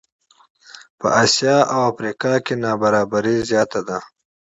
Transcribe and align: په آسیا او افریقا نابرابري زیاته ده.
په 0.99 1.07
آسیا 1.23 1.57
او 1.73 1.79
افریقا 1.91 2.33
نابرابري 2.63 3.35
زیاته 3.49 3.81
ده. 3.87 3.97